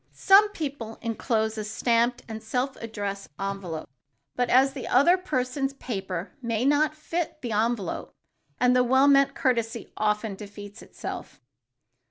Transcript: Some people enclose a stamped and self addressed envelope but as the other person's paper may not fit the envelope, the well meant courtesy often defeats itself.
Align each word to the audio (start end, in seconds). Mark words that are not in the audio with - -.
Some 0.13 0.49
people 0.49 0.97
enclose 1.03 1.59
a 1.59 1.63
stamped 1.63 2.23
and 2.27 2.41
self 2.41 2.75
addressed 2.77 3.29
envelope 3.39 3.87
but 4.35 4.49
as 4.49 4.73
the 4.73 4.87
other 4.87 5.15
person's 5.15 5.73
paper 5.73 6.31
may 6.41 6.65
not 6.65 6.95
fit 6.97 7.39
the 7.43 7.51
envelope, 7.51 8.15
the 8.59 8.83
well 8.83 9.07
meant 9.07 9.35
courtesy 9.35 9.93
often 9.95 10.33
defeats 10.33 10.81
itself. 10.81 11.39